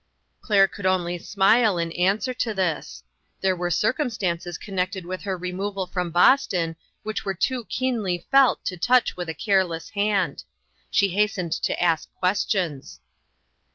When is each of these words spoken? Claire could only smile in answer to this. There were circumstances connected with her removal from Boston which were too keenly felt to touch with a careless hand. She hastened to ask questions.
Claire 0.41 0.67
could 0.67 0.87
only 0.87 1.19
smile 1.19 1.77
in 1.77 1.91
answer 1.91 2.33
to 2.33 2.55
this. 2.55 3.03
There 3.41 3.55
were 3.55 3.69
circumstances 3.69 4.57
connected 4.57 5.05
with 5.05 5.21
her 5.21 5.37
removal 5.37 5.85
from 5.85 6.09
Boston 6.09 6.75
which 7.03 7.23
were 7.23 7.35
too 7.35 7.65
keenly 7.65 8.25
felt 8.31 8.65
to 8.65 8.77
touch 8.77 9.15
with 9.15 9.29
a 9.29 9.35
careless 9.35 9.89
hand. 9.91 10.43
She 10.89 11.09
hastened 11.09 11.51
to 11.51 11.79
ask 11.79 12.11
questions. 12.15 12.99